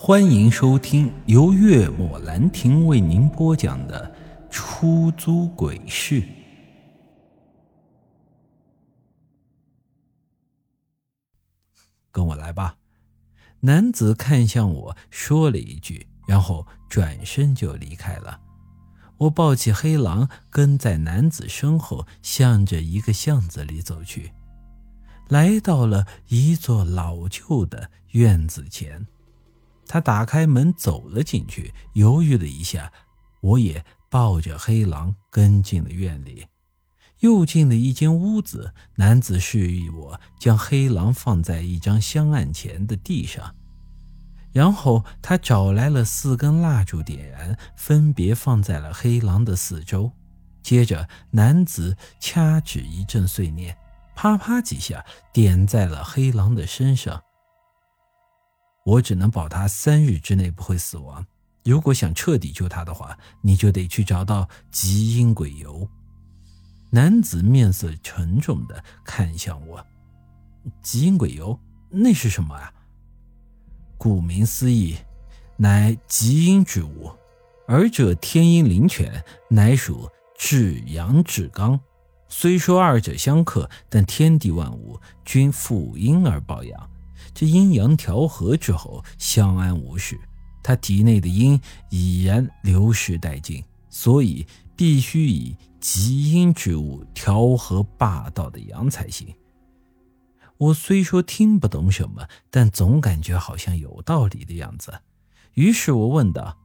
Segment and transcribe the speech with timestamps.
[0.00, 4.14] 欢迎收听由月末兰亭为您播讲的
[4.48, 6.22] 《出租鬼市》。
[12.12, 12.76] 跟我来吧。
[13.58, 18.40] 男子看向我说了一句，然后转身就离开了。
[19.16, 24.30] 我抱起黑狼，跟在男子身后，向着一个巷子里走去，
[25.28, 29.04] 来到了一座老旧的院子前。
[29.88, 32.92] 他打开门走了进去，犹豫了一下，
[33.40, 36.46] 我也抱着黑狼跟进了院里，
[37.20, 38.72] 又进了一间屋子。
[38.96, 43.54] 男子示意我将黑狼放在一张香案前的地上，
[44.52, 50.12] 然后他找来了四根蜡烛，点燃，分别放在了黑狼的四周。
[50.62, 53.74] 接着，男子掐指一阵碎念，
[54.14, 57.22] 啪啪几下点在了黑狼的身上。
[58.88, 61.26] 我只能保他三日之内不会死亡。
[61.62, 65.86] 如果想彻底救他的话，你就得去找到极阴鬼油。
[66.90, 69.86] 男子面色沉重的看向我
[70.80, 72.72] ：“极阴鬼油，那是什么啊？”
[73.98, 74.96] 顾名思义，
[75.58, 77.12] 乃极阴之物，
[77.66, 81.78] 而这天阴灵泉乃属至阳至刚。
[82.26, 86.90] 虽说二者相克，但天地万物均负阴而抱阳。
[87.34, 90.18] 这阴阳调和之后，相安无事。
[90.62, 91.58] 他体内的阴
[91.90, 99.32] 已然流失殆尽，所以必须以极阴之物调和霸道的阳才行。
[100.58, 105.00] 我虽说听不懂什么，但总感觉好像有道理的样子。
[105.54, 106.58] 于是我问道：“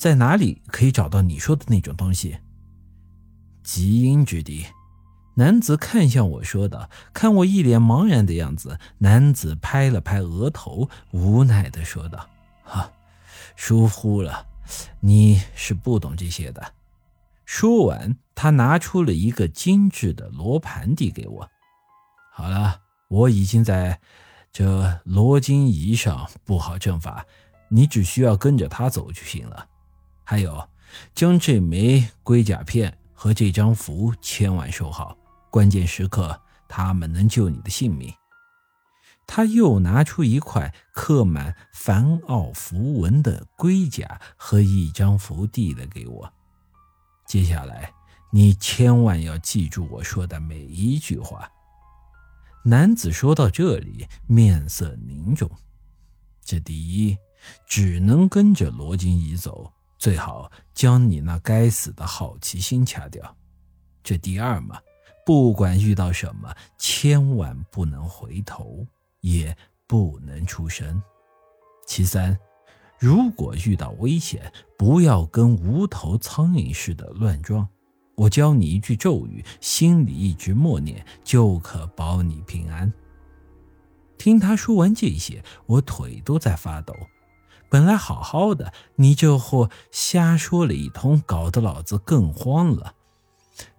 [0.00, 2.38] 在哪里可以找到你说的那种东西？”
[3.62, 4.66] 极阴之地。
[5.34, 12.28] 男子看向我说道：“看我一脸茫然的样子，男子拍了拍额头，无奈的说道
[12.62, 12.92] ：‘哈，
[13.56, 14.46] 疏忽了，
[15.00, 16.74] 你是不懂这些的。’
[17.46, 21.48] 说完，他拿出了一个精致的罗盘递给我。
[22.30, 23.98] 好了，我已经在
[24.52, 27.24] 这罗金仪上布好阵法，
[27.68, 29.66] 你只需要跟着他走就行了。
[30.24, 30.68] 还有，
[31.14, 35.16] 将这枚龟甲片和这张符千万收好。”
[35.52, 38.10] 关键时刻，他们能救你的性命。
[39.26, 46.32] 他又拿出一块刻满梵奥符文的龟甲和一张符递了给我。
[47.26, 47.92] 接下来，
[48.30, 51.46] 你千万要记住我说的每一句话。
[52.64, 55.50] 男子说到这里，面色凝重。
[56.42, 57.14] 这第一，
[57.66, 63.36] 只能跟着罗金怡走，最好将你那该死的好奇心掐掉。
[64.02, 64.80] 这第二嘛。
[65.24, 68.84] 不管遇到什么，千万不能回头，
[69.20, 69.56] 也
[69.86, 71.00] 不能出声。
[71.86, 72.36] 其三，
[72.98, 77.68] 如果遇到危险，不要跟无头苍蝇似的乱撞。
[78.16, 82.92] 我教你一句咒语，心里一直默念，就可保你平安。
[84.18, 86.94] 听他说完这些，我腿都在发抖。
[87.70, 92.94] 本来好好的，你这货瞎说了一通，搞得老子更慌了。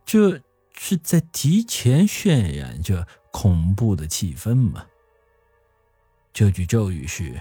[0.05, 0.41] 这。
[0.77, 4.85] 是在提前渲染着恐怖的气氛吗？
[6.33, 7.39] 这句咒语是：“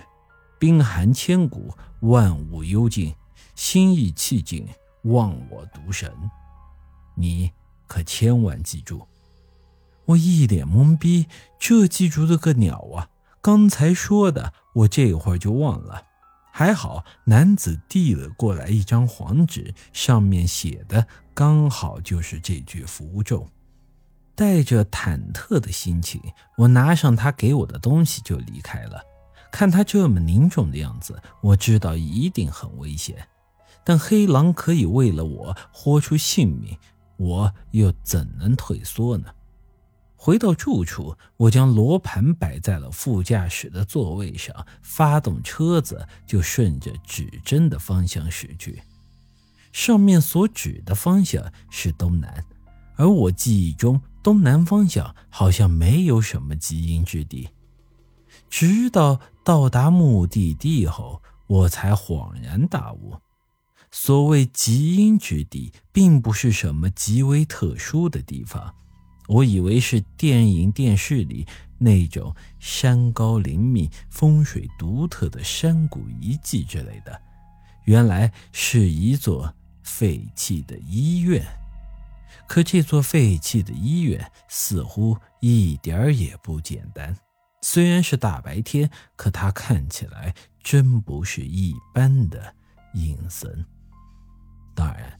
[0.59, 3.15] 冰寒千古，万物幽静，
[3.54, 4.69] 心意气静，
[5.04, 6.12] 忘我独神。”
[7.16, 7.50] 你
[7.87, 9.06] 可千万记住！
[10.04, 11.26] 我一脸懵逼，
[11.59, 13.09] 这记住了个鸟啊！
[13.41, 16.06] 刚才说的，我这会儿就忘了。
[16.55, 23.49] 还好，男子递了过来一张黄纸，上面写的刚好就是这句符咒。
[24.35, 26.21] 带着忐忑的心情，
[26.59, 29.01] 我拿上他给我的东西就离开了。
[29.51, 33.27] 看他这么凝重的样子，我知道一定很危险。
[33.83, 36.77] 但黑狼可以为了我豁出性命，
[37.17, 39.27] 我又怎能退缩呢？
[40.25, 48.81] 回到住处，我将罗盘摆在了副驾驶的座位上，发动车子就顺着指针的方向驶去。
[49.73, 52.44] 上面所指的方向是东南，
[52.94, 57.49] 而我记忆中东南方向好像没有什么极阴之地。
[58.49, 63.17] 直到到达目的地后，我才恍然大悟：
[63.91, 68.73] 所谓极阴之地，并不是什么极为特殊的地方。
[69.29, 71.47] 我以为是电影、电视里
[71.79, 77.21] 那种山高林密、风水独特的山谷遗迹之类的，
[77.85, 81.45] 原来是一座废弃的医院。
[82.49, 87.17] 可这座废弃的医院似乎一点儿也不简单。
[87.63, 92.55] 虽然是大白天，可它看起来真不是一般的
[92.93, 93.65] 阴森。
[94.75, 95.19] 当然，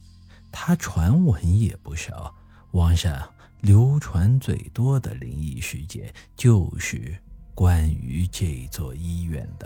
[0.51, 2.35] 他传闻也不少，
[2.71, 3.32] 网上
[3.63, 7.15] 流传最多的灵异事件就是
[7.55, 9.65] 关于这座医院的。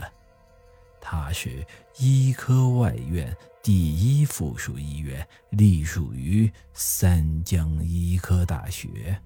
[1.01, 1.65] 它是
[1.97, 9.19] 医科外院第一附属医院，隶属于三江医科大学。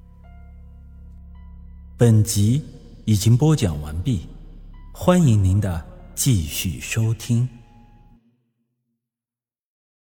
[1.98, 2.64] 本集
[3.04, 4.30] 已经播讲完毕，
[4.94, 5.86] 欢迎您的
[6.16, 7.61] 继续收听。